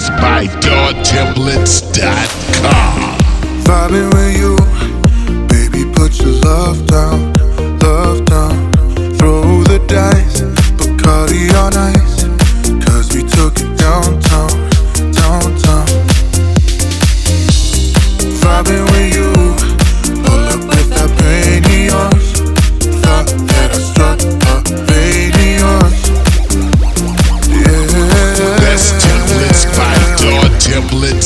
[0.00, 3.18] That's by DoorTemplates.com.
[3.64, 4.56] Vibing with you,
[5.46, 7.34] baby, put your love down,
[7.80, 8.72] love down.
[9.18, 10.40] Throw the dice,
[10.78, 12.09] Bacardi on ice.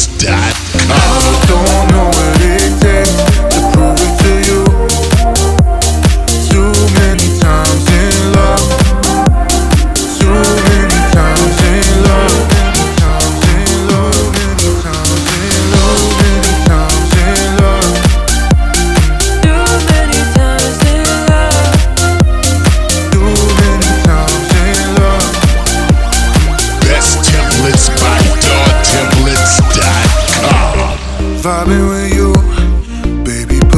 [0.00, 0.39] Stop.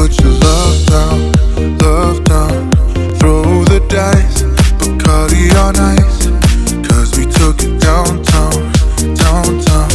[0.03, 1.31] put your love down,
[1.77, 2.71] love down.
[3.19, 4.43] Throw the dice,
[4.77, 6.27] Bacardi on ice.
[6.87, 8.59] Cause we took it downtown,
[9.15, 9.89] downtown.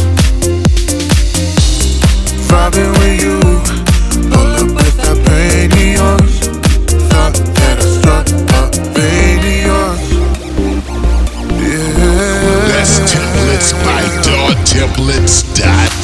[2.49, 3.37] Vibing with you,
[4.31, 6.33] pull up with that pain in yours.
[7.09, 8.61] Thought that I struck a
[8.95, 10.05] vein in yours.
[11.61, 12.67] Yeah.
[12.71, 14.57] That's templates by dog.
[15.53, 15.98] Dot.